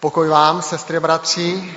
[0.00, 1.74] Pokoj vám, sestry bratři.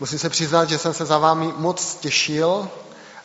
[0.00, 2.68] Musím se přiznat, že jsem se za vámi moc těšil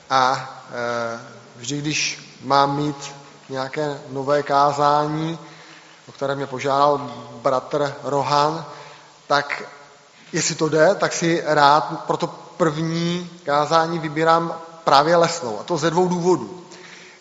[0.09, 1.19] a e,
[1.55, 3.11] vždy, když mám mít
[3.49, 5.39] nějaké nové kázání,
[6.09, 7.11] o které mě požádal
[7.41, 8.65] bratr Rohan,
[9.27, 9.63] tak
[10.33, 12.27] jestli to jde, tak si rád pro to
[12.57, 15.59] první kázání vybírám právě lesnou.
[15.59, 16.65] A to ze dvou důvodů.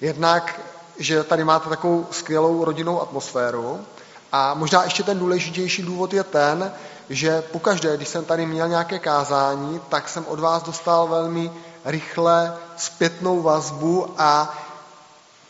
[0.01, 0.61] Jednak,
[0.99, 3.87] že tady máte takovou skvělou rodinnou atmosféru,
[4.33, 6.73] a možná ještě ten důležitější důvod je ten,
[7.11, 11.51] že pokaždé, když jsem tady měl nějaké kázání, tak jsem od vás dostal velmi
[11.85, 14.59] rychle zpětnou vazbu a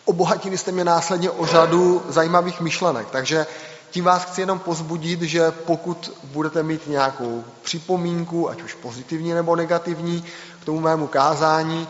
[0.05, 3.07] obohatili jste mě následně o řadu zajímavých myšlenek.
[3.11, 3.47] Takže
[3.91, 9.57] tím vás chci jenom pozbudit, že pokud budete mít nějakou připomínku, ať už pozitivní nebo
[9.57, 10.25] negativní,
[10.63, 11.89] k tomu mému kázání,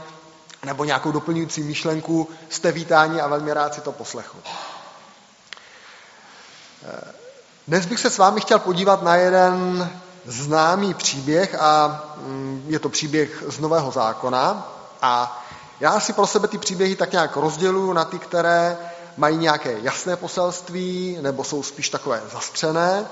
[0.64, 4.40] nebo nějakou doplňující myšlenku, jste vítáni a velmi rád si to poslechnu.
[7.68, 9.90] Dnes bych se s vámi chtěl podívat na jeden
[10.26, 14.68] známý příběh a mm, je to příběh z Nového zákona
[15.02, 15.42] a
[15.80, 18.76] já si pro sebe ty příběhy tak nějak rozděluju na ty, které
[19.16, 23.06] mají nějaké jasné poselství nebo jsou spíš takové zastřené,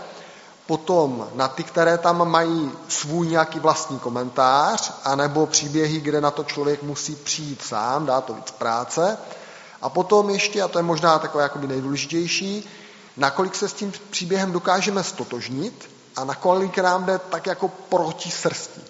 [0.67, 6.45] potom na ty, které tam mají svůj nějaký vlastní komentář, anebo příběhy, kde na to
[6.45, 9.19] člověk musí přijít sám, dá to víc práce.
[9.83, 12.69] A potom ještě, a to je možná takové jakoby nejdůležitější,
[13.19, 18.83] nakolik se s tím příběhem dokážeme stotožnit a nakolik nám jde tak jako proti srstí.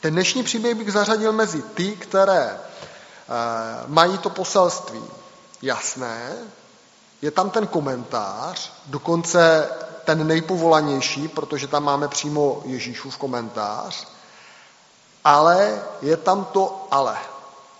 [0.00, 2.58] Ten dnešní příběh bych zařadil mezi ty, které e,
[3.86, 5.02] mají to poselství
[5.62, 6.32] jasné,
[7.22, 9.68] je tam ten komentář, dokonce
[10.04, 14.06] ten nejpovolanější, protože tam máme přímo Ježíšův komentář,
[15.24, 17.16] ale je tam to ale.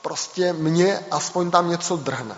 [0.03, 2.37] Prostě mě aspoň tam něco drhne.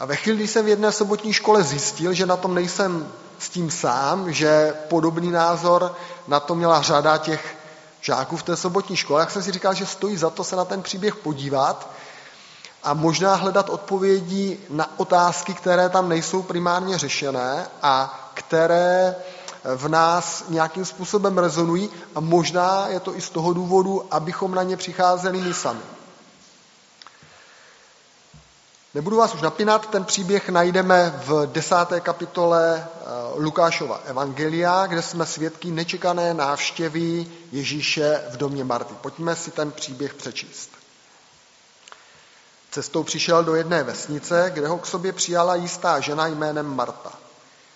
[0.00, 3.48] A ve chvíli, kdy jsem v jedné sobotní škole zjistil, že na tom nejsem s
[3.48, 5.96] tím sám, že podobný názor
[6.28, 7.56] na to měla řada těch
[8.00, 10.64] žáků v té sobotní škole, tak jsem si říkal, že stojí za to se na
[10.64, 11.90] ten příběh podívat
[12.82, 19.16] a možná hledat odpovědi na otázky, které tam nejsou primárně řešené a které
[19.64, 24.62] v nás nějakým způsobem rezonují a možná je to i z toho důvodu, abychom na
[24.62, 25.99] ně přicházeli my sami.
[28.94, 35.26] Nebudu vás už napínat, ten příběh najdeme v desáté kapitole eh, Lukášova Evangelia, kde jsme
[35.26, 38.94] svědky nečekané návštěvy Ježíše v domě Marty.
[39.00, 40.70] Pojďme si ten příběh přečíst.
[42.70, 47.12] Cestou přišel do jedné vesnice, kde ho k sobě přijala jistá žena jménem Marta.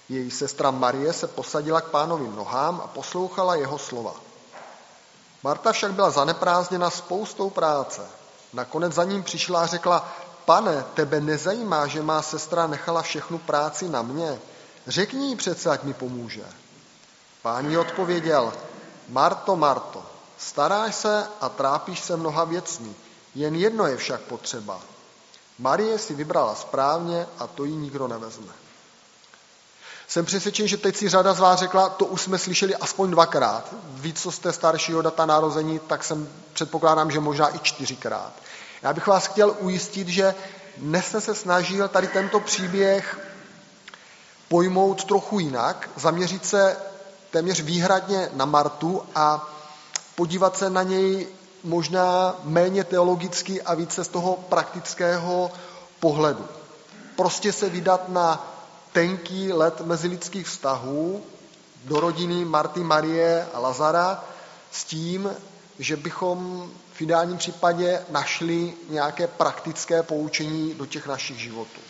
[0.08, 4.14] Její sestra Marie se posadila k pánovým nohám a poslouchala jeho slova.
[5.42, 8.02] Marta však byla zaneprázdněna spoustou práce.
[8.52, 10.08] Nakonec za ním přišla a řekla,
[10.44, 14.38] pane, tebe nezajímá, že má sestra nechala všechnu práci na mě?
[14.86, 16.44] Řekni jí přece, ať mi pomůže.
[17.42, 18.52] Pán jí odpověděl,
[19.08, 20.02] Marto, Marto,
[20.38, 22.94] staráš se a trápíš se mnoha věcmi,
[23.34, 24.80] jen jedno je však potřeba.
[25.58, 28.52] Marie si vybrala správně a to jí nikdo nevezme.
[30.08, 33.74] Jsem přesvědčen, že teď si řada z vás řekla, to už jsme slyšeli aspoň dvakrát.
[33.86, 38.32] Víc, co jste staršího data narození, tak jsem předpokládám, že možná i čtyřikrát.
[38.84, 40.34] Já bych vás chtěl ujistit, že
[40.76, 43.18] dnes jsem se snažil tady tento příběh
[44.48, 46.76] pojmout trochu jinak, zaměřit se
[47.30, 49.48] téměř výhradně na Martu a
[50.14, 51.28] podívat se na něj
[51.62, 55.50] možná méně teologicky a více z toho praktického
[56.00, 56.46] pohledu.
[57.16, 58.54] Prostě se vydat na
[58.92, 61.22] tenký let mezilidských vztahů
[61.84, 64.24] do rodiny Marty, Marie a Lazara
[64.70, 65.30] s tím,
[65.78, 71.80] že bychom v ideálním případě našli nějaké praktické poučení do těch našich životů.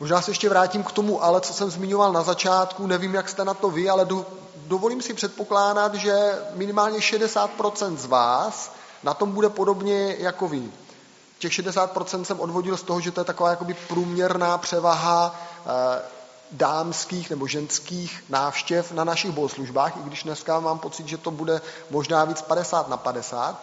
[0.00, 3.44] Možná se ještě vrátím k tomu, ale co jsem zmiňoval na začátku, nevím, jak jste
[3.44, 4.26] na to vy, ale do,
[4.56, 10.72] dovolím si předpokládat, že minimálně 60% z vás na tom bude podobně jako vy.
[11.38, 16.19] Těch 60% jsem odvodil z toho, že to je taková jakoby průměrná převaha eh,
[16.52, 21.60] dámských nebo ženských návštěv na našich bohoslužbách, i když dneska mám pocit, že to bude
[21.90, 23.62] možná víc 50 na 50.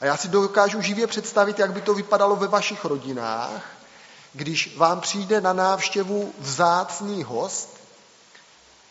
[0.00, 3.62] A já si dokážu živě představit, jak by to vypadalo ve vašich rodinách,
[4.32, 7.76] když vám přijde na návštěvu vzácný host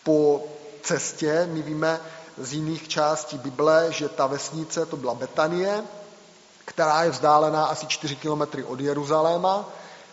[0.03, 0.43] po
[0.81, 1.99] cestě, my víme
[2.37, 5.83] z jiných částí Bible, že ta vesnice to byla Betanie,
[6.65, 9.65] která je vzdálená asi 4 kilometry od Jeruzaléma,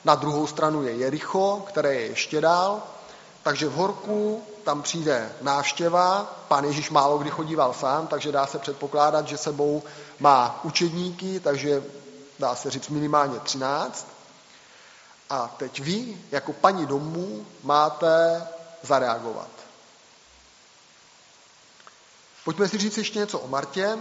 [0.04, 2.82] na druhou stranu je Jericho, které je ještě dál,
[3.46, 8.58] takže v horku tam přijde návštěva, pán Ježíš málo kdy chodíval sám, takže dá se
[8.58, 9.82] předpokládat, že sebou
[10.20, 11.82] má učedníky, takže
[12.38, 14.06] dá se říct minimálně 13.
[15.30, 18.46] A teď vy, jako paní domů, máte
[18.82, 19.50] zareagovat.
[22.44, 23.98] Pojďme si říct ještě něco o Martě.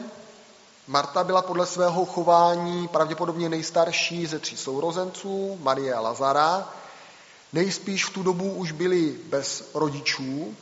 [0.87, 6.69] Marta byla podle svého chování pravděpodobně nejstarší ze tří sourozenců, Marie a Lazara.
[7.55, 10.55] Nejspíš v tu dobu už byli bez rodičů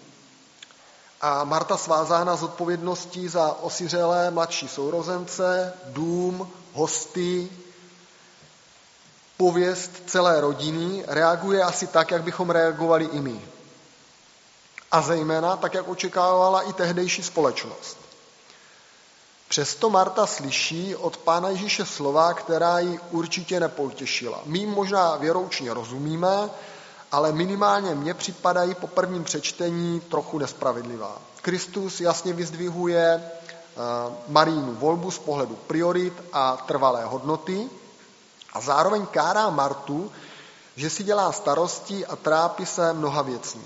[1.22, 7.50] a Marta svázána z odpovědností za osiřelé mladší sourozence, dům, hosty,
[9.38, 13.42] pověst celé rodiny, reaguje asi tak, jak bychom reagovali i my.
[14.92, 17.98] A zejména tak, jak očekávala i tehdejší společnost.
[19.48, 24.42] Přesto Marta slyší od Pána Ježíše slova, která ji určitě nepotěšila.
[24.45, 26.50] My možná věroučně rozumíme,
[27.13, 31.18] ale minimálně mně připadají po prvním přečtení trochu nespravedlivá.
[31.42, 33.80] Kristus jasně vyzdvihuje eh,
[34.27, 37.69] Marínu volbu z pohledu priorit a trvalé hodnoty
[38.54, 40.12] a zároveň kárá Martu,
[40.75, 43.62] že si dělá starosti a trápí se mnoha věcí.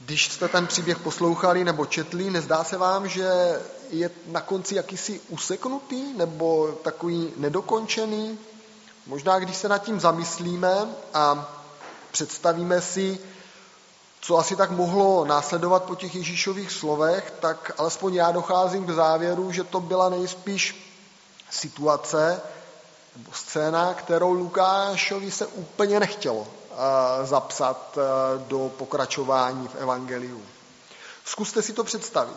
[0.00, 3.60] Když jste ten příběh poslouchali nebo četli, nezdá se vám, že
[3.90, 8.38] je na konci jakýsi useknutý nebo takový nedokončený?
[9.06, 11.54] Možná, když se nad tím zamyslíme a
[12.10, 13.18] představíme si,
[14.20, 19.52] co asi tak mohlo následovat po těch Ježíšových slovech, tak alespoň já docházím k závěru,
[19.52, 20.88] že to byla nejspíš
[21.50, 22.40] situace
[23.16, 30.42] nebo scéna, kterou Lukášovi se úplně nechtělo eh, zapsat eh, do pokračování v Evangeliu.
[31.24, 32.36] Zkuste si to představit.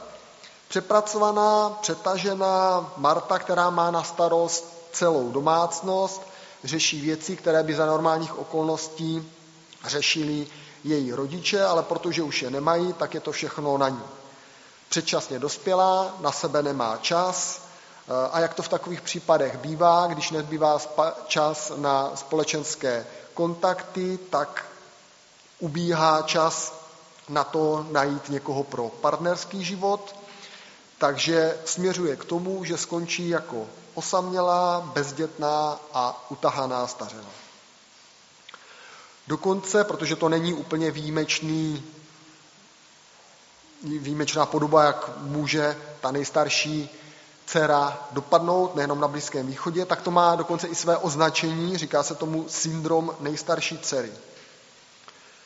[0.67, 6.21] Přepracovaná, přetažená Marta, která má na starost celou domácnost,
[6.63, 9.31] řeší věci, které by za normálních okolností
[9.85, 10.47] řešili
[10.83, 14.03] její rodiče, ale protože už je nemají, tak je to všechno na ní.
[14.89, 17.61] Předčasně dospělá, na sebe nemá čas
[18.31, 20.81] a jak to v takových případech bývá, když nezbývá
[21.27, 24.65] čas na společenské kontakty, tak
[25.59, 26.81] ubíhá čas
[27.29, 30.15] na to najít někoho pro partnerský život,
[30.97, 37.40] takže směřuje k tomu, že skončí jako osamělá, bezdětná a utahaná stařena.
[39.27, 41.83] Dokonce, protože to není úplně výjimečný,
[43.83, 46.89] výjimečná podoba, jak může ta nejstarší
[47.45, 52.15] dcera dopadnout, nejenom na Blízkém východě, tak to má dokonce i své označení, říká se
[52.15, 54.11] tomu syndrom nejstarší dcery.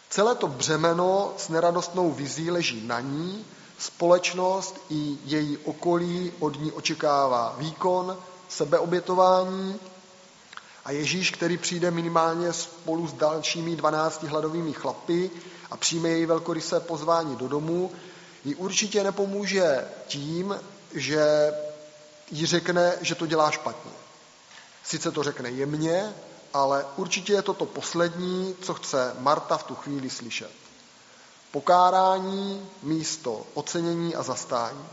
[0.10, 3.46] Celé to břemeno s neradostnou vizí leží na ní,
[3.80, 8.18] společnost i její okolí od ní očekává výkon,
[8.50, 9.80] sebeobětování
[10.86, 15.32] a Ježíš, který přijde minimálně spolu s dalšími 12 hladovými chlapy
[15.72, 17.92] a přijme její velkorysé pozvání do domu,
[18.44, 20.60] jí určitě nepomůže tím,
[20.94, 21.54] že
[22.32, 23.92] jí řekne, že to dělá špatně.
[24.84, 26.14] Sice to řekne jemně,
[26.54, 30.52] ale určitě je to to poslední, co chce Marta v tu chvíli slyšet.
[31.52, 34.86] Pokárání místo ocenění a zastání.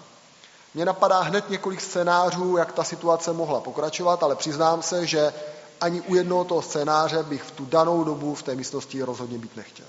[0.75, 5.33] Mně napadá hned několik scénářů, jak ta situace mohla pokračovat, ale přiznám se, že
[5.83, 9.57] ani u jednoho toho scénáře bych v tu danou dobu v té místnosti rozhodně být
[9.57, 9.87] nechtěl.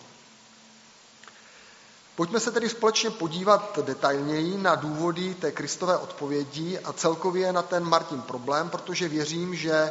[2.16, 7.84] Pojďme se tedy společně podívat detailněji na důvody té Kristové odpovědi a celkově na ten
[7.84, 9.90] Martin problém, protože věřím, že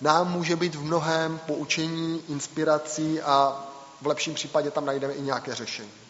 [0.00, 3.64] nám může být v mnohem poučení, inspirací a
[4.00, 6.05] v lepším případě tam najdeme i nějaké řešení.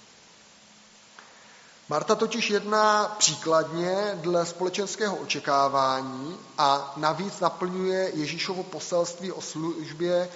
[1.89, 10.29] Marta totiž jedná příkladně dle společenského očekávání a navíc naplňuje Ježíšovo poselství o službě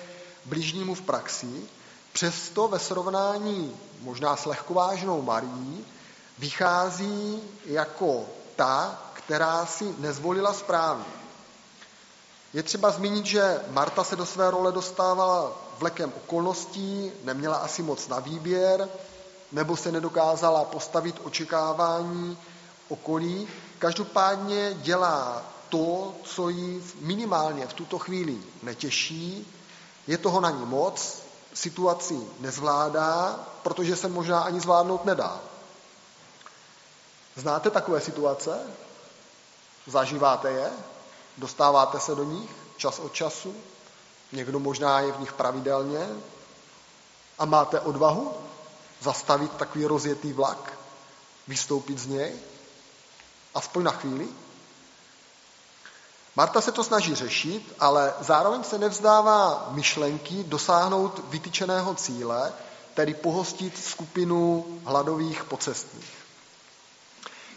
[0.45, 1.69] blížnímu v praxi,
[2.13, 5.87] přesto ve srovnání možná s lehkovážnou Marí
[6.39, 8.25] vychází jako
[8.57, 11.13] ta, která si nezvolila správně.
[12.53, 18.09] Je třeba zmínit, že Marta se do své role dostávala vlekem okolností, neměla asi moc
[18.09, 18.89] na výběr,
[19.53, 22.39] nebo se nedokázala postavit očekávání
[22.89, 23.49] okolí.
[23.79, 29.53] Každopádně dělá to, co jí minimálně v tuto chvíli netěší,
[30.07, 31.23] je toho na ní moc,
[31.55, 35.41] situaci nezvládá, protože se možná ani zvládnout nedá.
[37.37, 38.61] Znáte takové situace?
[39.87, 40.71] Zažíváte je?
[41.37, 43.55] Dostáváte se do nich čas od času?
[44.33, 46.09] Někdo možná je v nich pravidelně?
[47.39, 48.35] A máte odvahu
[49.01, 50.79] zastavit takový rozjetý vlak,
[51.49, 52.33] vystoupit z něj,
[53.55, 54.29] aspoň na chvíli.
[56.37, 62.53] Marta se to snaží řešit, ale zároveň se nevzdává myšlenky dosáhnout vytyčeného cíle,
[62.95, 66.21] tedy pohostit skupinu hladových pocestných.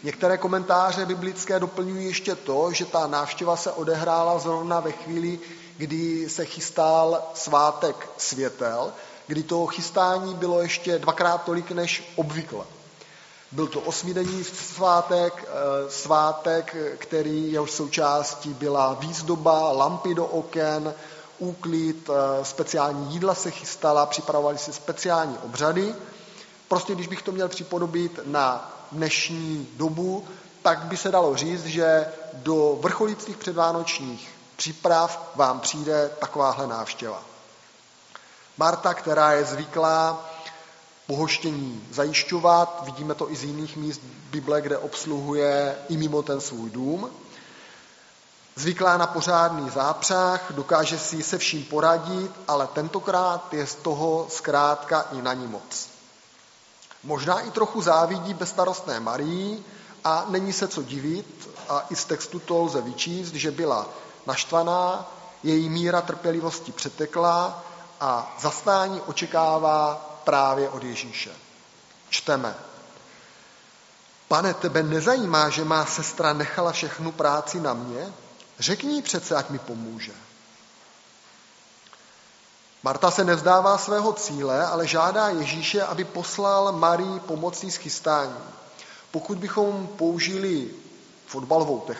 [0.02, 5.40] Některé komentáře biblické doplňují ještě to, že ta návštěva se odehrála zrovna ve chvíli,
[5.76, 8.92] kdy se chystal svátek světel,
[9.26, 12.64] kdy to chystání bylo ještě dvakrát tolik než obvykle.
[13.52, 20.94] Byl to osmidenní svátek, eh, svátek, který jehož součástí byla výzdoba, lampy do oken,
[21.38, 25.94] úklid, eh, speciální jídla se chystala, připravovaly se speciální obřady.
[26.68, 30.24] Prostě když bych to měl připodobit na dnešní dobu,
[30.62, 37.33] tak by se dalo říct, že do vrcholících předvánočních příprav vám přijde takováhle návštěva.
[38.58, 40.30] Marta, která je zvyklá
[41.06, 46.70] pohoštění zajišťovat, vidíme to i z jiných míst Bible, kde obsluhuje i mimo ten svůj
[46.70, 47.10] dům,
[48.56, 55.06] Zvyklá na pořádný zápřah, dokáže si se vším poradit, ale tentokrát je z toho zkrátka
[55.12, 55.88] i na ní moc.
[57.02, 59.64] Možná i trochu závidí bezstarostné Marii
[60.04, 63.86] a není se co divit, a i z textu to lze vyčíst, že byla
[64.26, 65.10] naštvaná,
[65.42, 67.64] její míra trpělivosti přetekla
[68.04, 69.94] a zastání očekává
[70.24, 71.30] právě od Ježíše.
[72.08, 72.54] Čteme.
[74.28, 78.12] Pane, tebe nezajímá, že má sestra nechala všechnu práci na mě?
[78.58, 80.12] Řekni přece, ať mi pomůže.
[82.82, 88.36] Marta se nevzdává svého cíle, ale žádá Ježíše, aby poslal Marii pomocný schystání.
[89.10, 90.70] Pokud bychom použili
[91.26, 91.94] fotbalovou eh,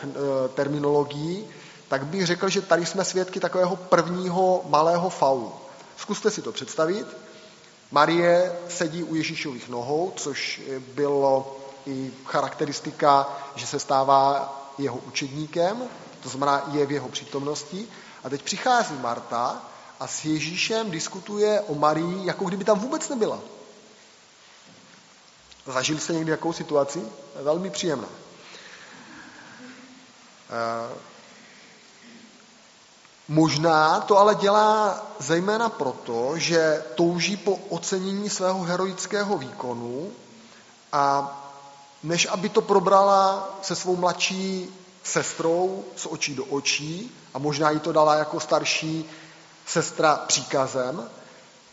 [0.49, 1.51] terminologii,
[1.89, 5.64] tak bych řekl, že tady jsme svědky takového prvního malého faulu.
[5.97, 7.07] Zkuste si to představit.
[7.91, 15.83] Marie sedí u Ježíšových nohou, což bylo i charakteristika, že se stává jeho učedníkem,
[16.23, 17.89] to znamená je v jeho přítomnosti.
[18.25, 19.63] A teď přichází Marta
[20.01, 23.41] a s Ježíšem diskutuje o Marii, jako kdyby tam vůbec nebyla.
[25.67, 27.03] Zažili jste někdy jakou situaci?
[27.43, 28.09] Velmi příjemná.
[33.29, 40.13] Možná to ale dělá zejména proto, že touží po ocenění svého heroického výkonu
[40.93, 41.41] a
[42.03, 47.81] než aby to probrala se svou mladší sestrou z očí do očí a možná jí
[47.81, 49.11] to dala jako starší
[49.67, 51.11] sestra příkazem,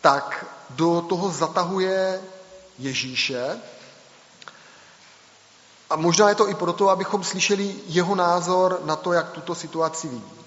[0.02, 2.22] tak do toho zatahuje
[2.80, 3.60] Ježíše.
[5.90, 10.08] A možná je to i proto, abychom slyšeli jeho názor na to, jak tuto situaci
[10.08, 10.42] vidí.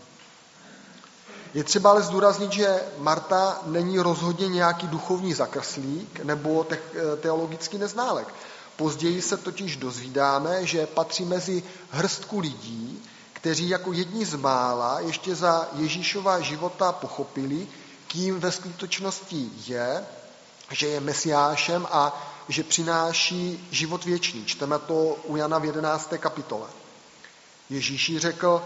[1.54, 6.66] Je třeba ale zdůraznit, že Marta není rozhodně nějaký duchovní zakrslík nebo
[7.20, 8.34] teologický neználek.
[8.76, 15.34] Později se totiž dozvídáme, že patří mezi hrstku lidí, kteří jako jedni z mála ještě
[15.34, 17.68] za Ježíšova života pochopili,
[18.06, 20.04] kým ve skutečnosti je,
[20.70, 24.44] že je mesiášem a že přináší život věčný.
[24.44, 26.14] Čteme to u Jana v 11.
[26.18, 26.66] kapitole.
[27.70, 28.62] Ježíši řekl,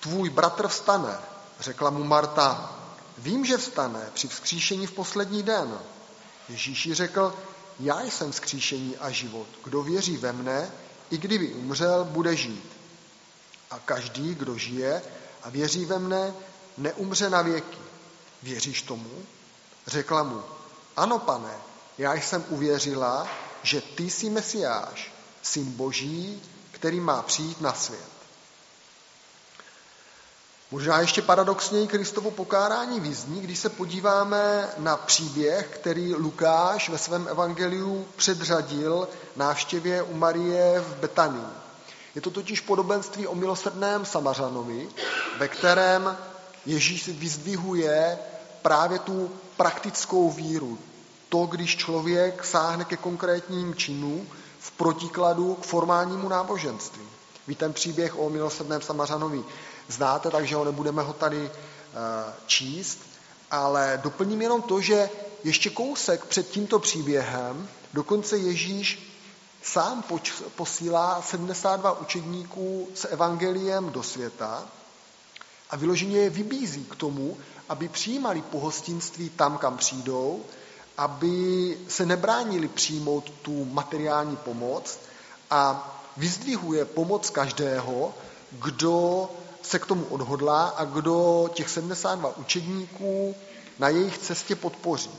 [0.00, 1.18] tvůj bratr vstane.
[1.60, 2.76] Řekla mu Marta,
[3.18, 5.78] vím, že vstane při vzkříšení v poslední den.
[6.48, 7.34] Ježíši řekl,
[7.80, 9.46] já jsem skříšení a život.
[9.64, 10.70] Kdo věří ve mne,
[11.10, 12.72] i kdyby umřel, bude žít.
[13.70, 15.02] A každý, kdo žije
[15.42, 16.34] a věří ve mne,
[16.78, 17.78] neumře na věky.
[18.42, 19.10] Věříš tomu?
[19.86, 20.42] Řekla mu,
[20.96, 21.52] ano pane,
[21.98, 23.28] já jsem uvěřila,
[23.62, 28.15] že ty jsi Mesiáš, syn Boží, který má přijít na svět.
[30.70, 37.28] Možná ještě paradoxněji Kristovo pokárání vyzní, když se podíváme na příběh, který Lukáš ve svém
[37.28, 41.46] evangeliu předřadil návštěvě u Marie v Betanii.
[42.14, 44.88] Je to totiž podobenství o milosrdném Samařanovi,
[45.38, 46.16] ve kterém
[46.66, 48.18] Ježíš vyzdvihuje
[48.62, 50.78] právě tu praktickou víru.
[51.28, 54.28] To, když člověk sáhne ke konkrétním činům
[54.60, 57.02] v protikladu k formálnímu náboženství.
[57.46, 59.44] Ví ten příběh o milosrdném Samařanovi
[59.88, 62.98] znáte, takže ho nebudeme ho tady eh, číst,
[63.50, 65.10] ale doplním jenom to, že
[65.44, 69.12] ještě kousek před tímto příběhem dokonce Ježíš
[69.62, 70.04] sám
[70.56, 74.64] posílá 72 učedníků s evangeliem do světa
[75.70, 77.36] a vyloženě je vybízí k tomu,
[77.68, 80.44] aby přijímali pohostinství tam, kam přijdou,
[80.98, 84.98] aby se nebránili přijmout tu materiální pomoc
[85.50, 88.14] a vyzdvihuje pomoc každého,
[88.52, 89.28] kdo
[89.66, 93.36] se k tomu odhodlá a kdo těch 72 učedníků
[93.78, 95.10] na jejich cestě podpoří.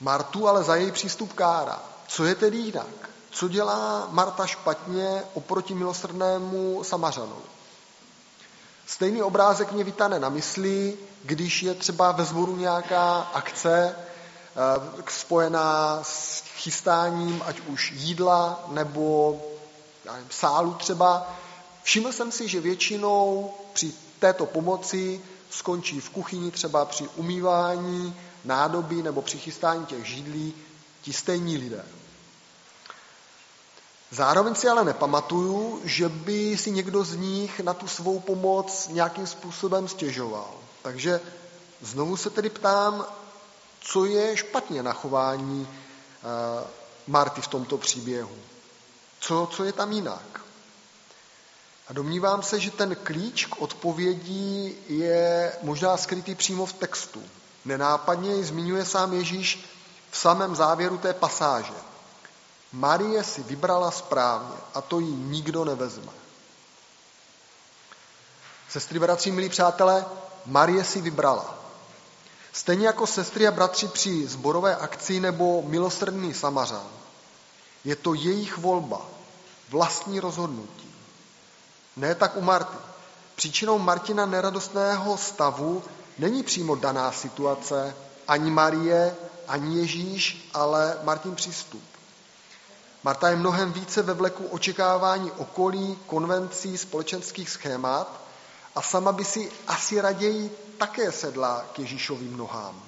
[0.00, 1.82] Martu ale za její přístup kára.
[2.08, 3.10] Co je tedy jinak?
[3.30, 7.42] Co dělá Marta špatně oproti milosrdnému Samařanovi?
[8.86, 15.98] Stejný obrázek mě vytane na mysli, když je třeba ve zboru nějaká akce eh, spojená
[16.02, 19.40] s chystáním, ať už jídla nebo
[20.04, 21.34] nevím, sálu třeba,
[21.82, 29.02] všiml jsem si, že většinou při této pomoci skončí v kuchyni třeba při umývání nádoby
[29.02, 30.54] nebo při chystání těch židlí
[31.02, 31.84] ti stejní lidé.
[34.10, 39.26] Zároveň si ale nepamatuju, že by si někdo z nich na tu svou pomoc nějakým
[39.26, 40.54] způsobem stěžoval.
[40.82, 41.20] Takže
[41.80, 43.06] znovu se tedy ptám,
[43.80, 46.64] co je špatně na chování eh,
[47.06, 48.36] Marty v tomto příběhu.
[49.22, 50.40] Co, co je tam jinak?
[51.88, 57.22] A domnívám se, že ten klíč k odpovědí je možná skrytý přímo v textu.
[57.64, 59.66] Nenápadně ji zmiňuje sám Ježíš
[60.10, 61.74] v samém závěru té pasáže.
[62.72, 66.12] Marie si vybrala správně a to jí nikdo nevezme.
[68.68, 70.04] Sestry, bratři, milí přátelé,
[70.46, 71.54] Marie si vybrala.
[72.52, 77.01] Stejně jako sestry a bratři při zborové akci nebo milosrdný samařán.
[77.84, 79.00] Je to jejich volba,
[79.68, 80.94] vlastní rozhodnutí.
[81.96, 82.76] Ne tak u Marty.
[83.36, 85.82] Příčinou Martina neradostného stavu
[86.18, 87.96] není přímo daná situace,
[88.28, 89.16] ani Marie,
[89.48, 91.82] ani Ježíš, ale Martin přístup.
[93.04, 98.20] Marta je mnohem více ve vleku očekávání okolí, konvencí, společenských schémat
[98.74, 102.82] a sama by si asi raději také sedla k Ježíšovým nohám.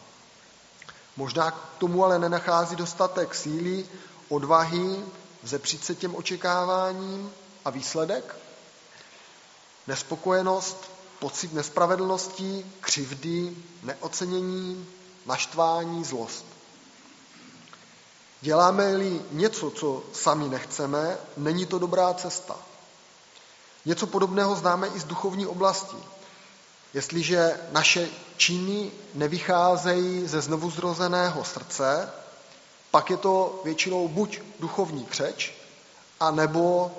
[1.16, 3.86] Možná k tomu ale nenachází dostatek síly,
[4.28, 5.04] odvahy,
[5.42, 7.32] zepřít se těm očekáváním
[7.64, 8.36] a výsledek?
[9.86, 14.86] Nespokojenost, pocit nespravedlnosti, křivdy, neocenění,
[15.26, 16.44] naštvání, zlost.
[18.40, 22.56] Děláme-li něco, co sami nechceme, není to dobrá cesta.
[23.84, 25.96] Něco podobného známe i z duchovní oblasti.
[26.94, 32.12] Jestliže naše činy nevycházejí ze znovuzrozeného srdce,
[32.94, 35.54] pak je to většinou buď duchovní křeč,
[36.20, 36.92] a nebo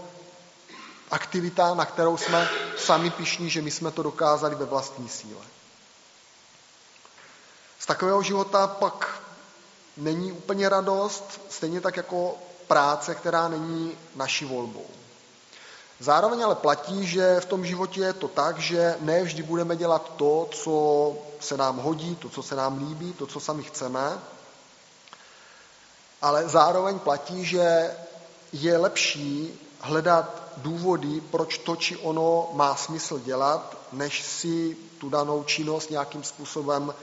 [1.11, 5.41] aktivita, na kterou jsme sami pišní, že my jsme to dokázali ve vlastní síle.
[7.79, 9.21] Z takového života pak
[9.97, 12.37] není úplně radost, stejně tak jako
[12.67, 14.87] práce, která není naší volbou.
[15.99, 20.11] Zároveň ale platí, že v tom životě je to tak, že ne vždy budeme dělat
[20.15, 24.19] to, co se nám hodí, to, co se nám líbí, to, co sami chceme,
[26.21, 27.95] ale zároveň platí, že
[28.53, 35.43] je lepší hledat důvody, proč to či ono má smysl dělat, než si tu danou
[35.43, 36.93] činnost nějakým způsobem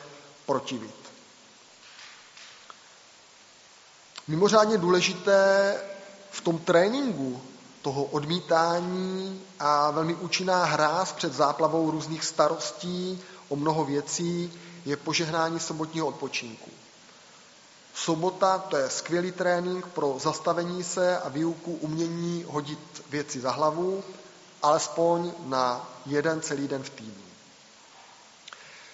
[0.47, 0.95] protivit.
[4.29, 5.81] Mimořádně důležité
[6.31, 7.43] v tom tréninku
[7.83, 14.53] toho odmítání a velmi účinná hráz před záplavou různých starostí o mnoho věcí
[14.85, 16.71] je požehnání sobotního odpočinku.
[17.95, 24.05] Sobota to je skvělý trénink pro zastavení se a výuku umění hodit věci za hlavu,
[24.63, 27.23] alespoň na jeden celý den v týdnu.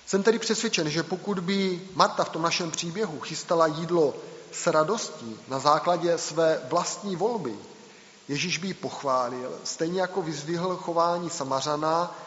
[0.07, 4.15] Jsem tedy přesvědčen, že pokud by Marta v tom našem příběhu chystala jídlo
[4.53, 7.59] s radostí na základě své vlastní volby,
[8.29, 12.19] Ježíš by ji pochválil, stejně jako vyzvihl chování Samařana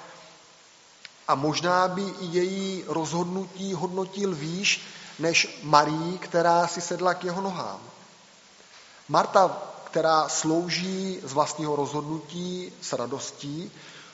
[1.28, 4.82] a možná by i její rozhodnutí hodnotil výš
[5.22, 7.80] než Marii, která si sedla k jeho nohám.
[9.10, 13.72] Marta, která slouží z vlastního rozhodnutí s radostí,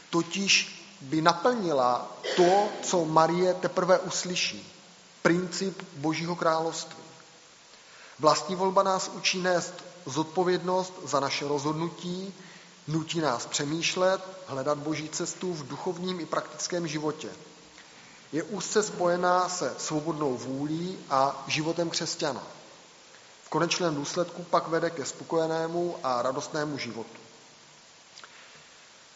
[0.10, 4.74] totiž by naplnila to, co Marie teprve uslyší.
[5.22, 7.04] Princip Božího království.
[8.20, 9.74] Vlastní volba nás učí nést
[10.06, 12.34] zodpovědnost za naše rozhodnutí,
[12.88, 17.30] nutí nás přemýšlet, hledat Boží cestu v duchovním i praktickém životě.
[18.31, 22.43] Je úzce spojená se svobodnou vůlí a životem křesťana.
[23.43, 27.19] V konečném důsledku pak vede ke spokojenému a radostnému životu.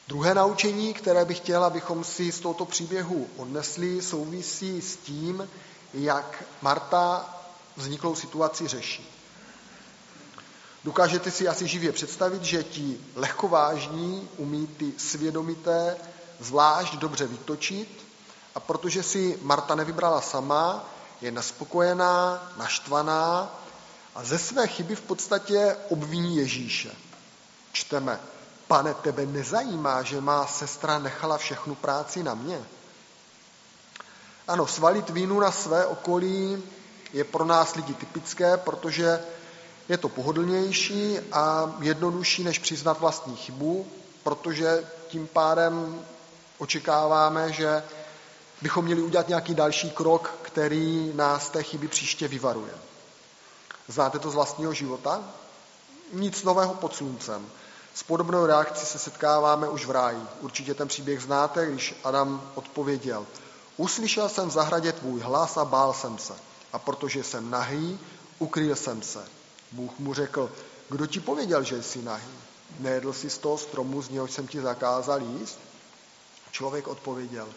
[0.07, 5.49] Druhé naučení, které bych chtěl, abychom si z tohoto příběhu odnesli, souvisí s tím,
[5.93, 7.35] jak Marta
[7.77, 9.11] vzniklou situaci řeší.
[10.83, 15.97] Dokážete si asi živě představit, že ti lehkovážní umí ty svědomité
[16.39, 18.00] zvlášť dobře vytočit
[18.55, 20.85] a protože si Marta nevybrala sama,
[21.21, 23.55] je naspokojená, naštvaná
[24.15, 26.91] a ze své chyby v podstatě obviní Ježíše.
[27.71, 28.19] Čteme,
[28.67, 32.61] pane, tebe nezajímá, že má sestra nechala všechnu práci na mě?
[34.47, 36.63] Ano, svalit vínu na své okolí
[37.13, 39.23] je pro nás lidi typické, protože
[39.89, 43.87] je to pohodlnější a jednodušší, než přiznat vlastní chybu,
[44.23, 46.05] protože tím pádem
[46.57, 47.83] očekáváme, že
[48.61, 52.73] bychom měli udělat nějaký další krok, který nás té chyby příště vyvaruje.
[53.87, 55.23] Znáte to z vlastního života?
[56.13, 57.49] Nic nového pod sluncem.
[57.93, 60.21] S podobnou reakcí se setkáváme už v ráji.
[60.39, 63.27] Určitě ten příběh znáte, když Adam odpověděl.
[63.77, 66.33] Uslyšel jsem v zahradě tvůj hlas a bál jsem se.
[66.73, 67.99] A protože jsem nahý,
[68.39, 69.25] ukryl jsem se.
[69.71, 70.51] Bůh mu řekl,
[70.89, 72.33] kdo ti pověděl, že jsi nahý?
[72.79, 75.59] Nejedl jsi z toho stromu, z něhož jsem ti zakázal jíst?
[76.51, 77.47] Člověk odpověděl,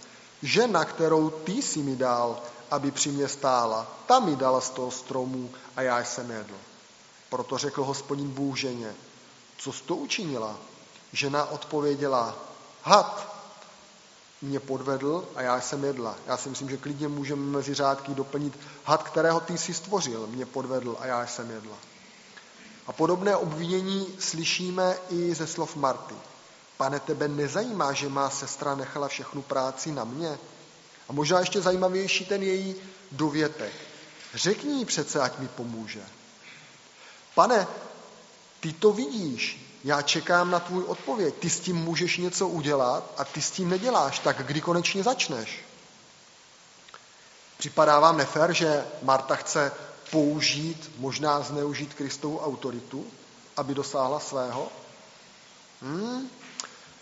[0.44, 4.90] žena, kterou ty jsi mi dal, aby při mě stála, ta mi dala z toho
[4.90, 6.54] stromu a já jsem jedl.
[7.30, 8.94] Proto řekl hospodin Bůh ženě,
[9.56, 10.56] co jsi to učinila?
[11.12, 12.34] Žena odpověděla,
[12.82, 13.34] had
[14.42, 16.16] mě podvedl a já jsem jedla.
[16.26, 20.46] Já si myslím, že klidně můžeme mezi řádky doplnit had, kterého ty jsi stvořil, mě
[20.46, 21.76] podvedl a já jsem jedla.
[22.86, 26.14] A podobné obvinění slyšíme i ze slov Marty.
[26.76, 30.38] Pane, tebe nezajímá, že má sestra nechala všechnu práci na mě?
[31.08, 32.74] A možná ještě zajímavější ten její
[33.12, 33.72] dovětek.
[34.34, 36.02] Řekni jí přece, ať mi pomůže.
[37.34, 37.66] Pane,
[38.60, 43.24] ty to vidíš, já čekám na tvůj odpověď, ty s tím můžeš něco udělat a
[43.24, 45.64] ty s tím neděláš, tak kdy konečně začneš?
[47.58, 49.72] Připadá vám nefér, že Marta chce
[50.10, 53.06] použít, možná zneužít Kristovu autoritu,
[53.56, 54.68] aby dosáhla svého?
[55.82, 56.30] Hmm?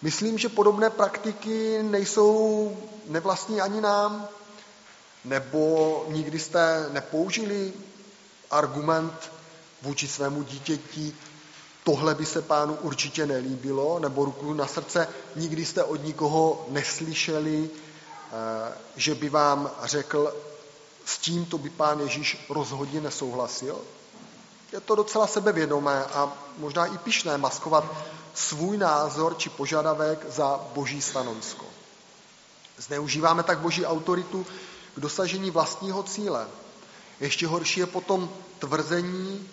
[0.03, 2.77] Myslím, že podobné praktiky nejsou
[3.09, 4.29] nevlastní ani nám,
[5.25, 7.73] nebo nikdy jste nepoužili
[8.51, 9.33] argument
[9.83, 11.15] vůči svému dítěti,
[11.85, 17.71] tohle by se pánu určitě nelíbilo, nebo ruku na srdce, nikdy jste od nikoho neslyšeli,
[17.71, 20.35] eh, že by vám řekl,
[21.05, 23.81] s tímto by pán Ježíš rozhodně nesouhlasil.
[24.73, 27.85] Je to docela sebevědomé a možná i pišné maskovat
[28.35, 31.65] svůj názor či požadavek za boží stanovisko.
[32.79, 34.47] Zneužíváme tak boží autoritu
[34.95, 36.49] k dosažení vlastního cíle.
[37.21, 39.49] Ještě horší je potom tvrzení,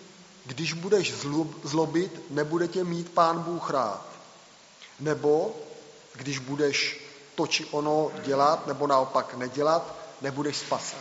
[0.46, 1.14] když budeš
[1.64, 4.06] zlobit, nebude tě mít pán Bůh rád.
[5.00, 5.56] Nebo
[6.14, 10.98] když budeš to či ono dělat, nebo naopak nedělat, nebudeš spasen.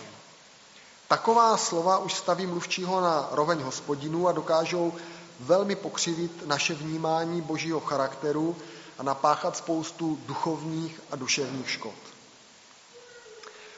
[1.08, 4.94] Taková slova už staví mluvčího na roveň hospodinu a dokážou
[5.40, 8.56] velmi pokřivit naše vnímání božího charakteru
[8.98, 11.94] a napáchat spoustu duchovních a duševních škod.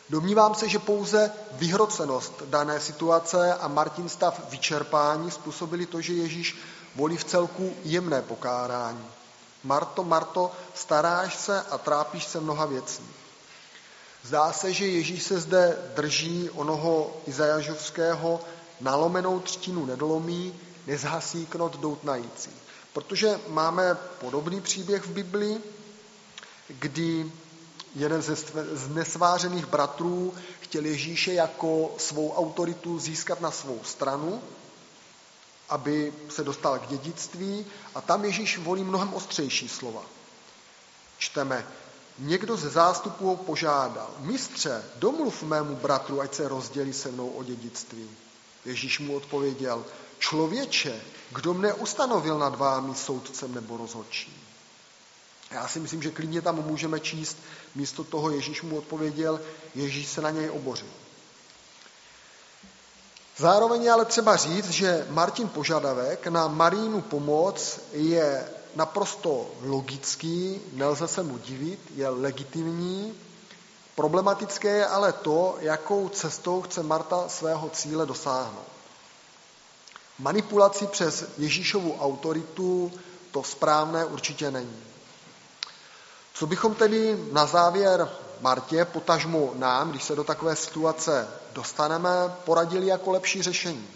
[0.09, 6.57] Domnívám se, že pouze vyhrocenost dané situace a Martin stav vyčerpání způsobili to, že Ježíš
[6.95, 9.05] volí v celku jemné pokárání.
[9.63, 13.03] Marto, Marto, staráš se a trápíš se mnoha věcí.
[14.23, 18.41] Zdá se, že Ježíš se zde drží onoho Izajažovského
[18.81, 22.49] nalomenou třtinu nedolomí, nezhasí knot doutnající.
[22.93, 25.61] Protože máme podobný příběh v Biblii,
[26.67, 27.31] kdy
[27.95, 28.35] jeden ze
[28.75, 34.41] z nesvářených bratrů chtěl Ježíše jako svou autoritu získat na svou stranu,
[35.69, 37.65] aby se dostal k dědictví
[37.95, 40.01] a tam Ježíš volí mnohem ostřejší slova.
[41.17, 41.67] Čteme,
[42.19, 47.43] někdo ze zástupů ho požádal, mistře, domluv mému bratru, ať se rozdělí se mnou o
[47.43, 48.09] dědictví.
[48.65, 49.85] Ježíš mu odpověděl,
[50.21, 54.33] člověče, kdo mne ustanovil nad vámi soudcem nebo rozhodčím?
[55.51, 57.37] Já si myslím, že klidně tam můžeme číst,
[57.75, 59.41] místo toho Ježíš mu odpověděl,
[59.75, 60.87] Ježíš se na něj obořil.
[63.37, 71.07] Zároveň je ale třeba říct, že Martin požadavek na Marínu pomoc je naprosto logický, nelze
[71.07, 73.13] se mu divit, je legitimní.
[73.95, 78.80] Problematické je ale to, jakou cestou chce Marta svého cíle dosáhnout.
[80.21, 82.91] Manipulaci přes Ježíšovu autoritu
[83.31, 84.83] to správné určitě není.
[86.33, 88.09] Co bychom tedy na závěr
[88.41, 92.09] Martě, potažmo nám, když se do takové situace dostaneme,
[92.45, 93.87] poradili jako lepší řešení?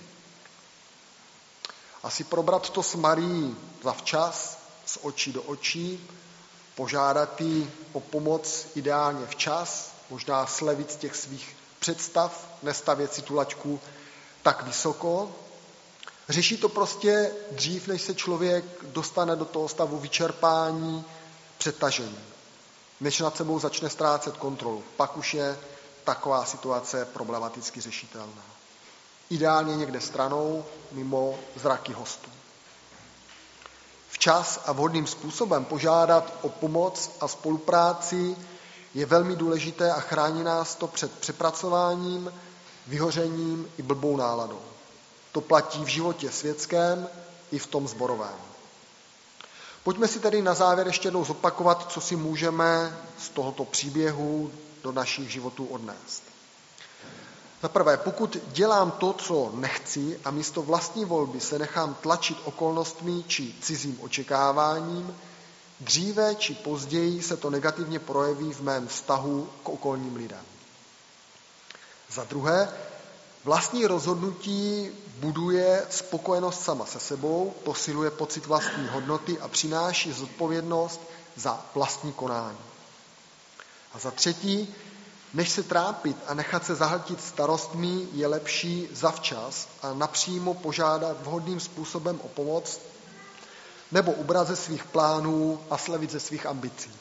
[2.04, 6.10] Asi probrat to s Marí zavčas, z očí do očí,
[6.76, 13.36] požádat jí o pomoc ideálně včas, možná slevit z těch svých představ, nestavět si tu
[13.36, 13.80] laťku
[14.44, 15.32] tak vysoko.
[16.30, 21.06] Řeší to prostě dřív, než se člověk dostane do toho stavu vyčerpání,
[21.58, 22.20] přetažení.
[23.02, 24.84] Než nad sebou začne ztrácet kontrolu.
[24.98, 25.60] Pak už je
[26.04, 28.44] taková situace problematicky řešitelná.
[29.30, 32.30] Ideálně někde stranou, mimo zraky hostů.
[34.10, 38.36] Včas a vhodným způsobem požádat o pomoc a spolupráci
[38.94, 42.34] je velmi důležité a chrání nás to před přepracováním,
[42.88, 44.62] vyhořením i blbou náladou.
[45.36, 47.08] To platí v životě světském
[47.52, 48.36] i v tom zborovém.
[49.84, 54.52] Pojďme si tedy na závěr ještě jednou zopakovat, co si můžeme z tohoto příběhu
[54.84, 56.24] do našich životů odnést.
[57.62, 63.24] Za prvé, pokud dělám to, co nechci a místo vlastní volby se nechám tlačit okolnostmi
[63.28, 65.18] či cizím očekáváním,
[65.80, 70.46] dříve či později se to negativně projeví v mém vztahu k okolním lidem.
[72.10, 72.74] Za druhé,
[73.46, 81.02] vlastní rozhodnutí buduje spokojenost sama se sebou, posiluje pocit vlastní hodnoty a přináší zodpovědnost
[81.36, 82.58] za vlastní konání.
[83.94, 84.76] A za třetí,
[85.34, 91.60] než se trápit a nechat se zahltit starostmi, je lepší zavčas a napřímo požádat vhodným
[91.60, 92.80] způsobem o pomoc
[93.92, 96.92] nebo ubrat ze svých plánů a slevit ze svých ambicí.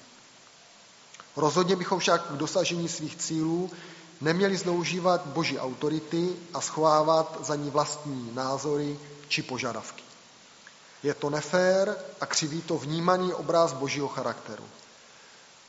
[1.37, 3.71] Rozhodně bychom však k dosažení svých cílů
[4.21, 8.99] neměli zneužívat boží autority a schovávat za ní vlastní názory
[9.29, 10.05] či požadavky.
[11.03, 14.65] Je to nefér a křiví to vnímaný obraz božího charakteru.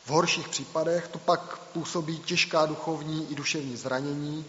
[0.06, 4.46] V horších případech to pak působí těžká duchovní i duševní zranění,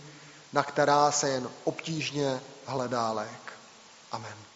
[0.52, 3.52] na která se jen obtížně hledá lék.
[4.12, 4.55] Amen.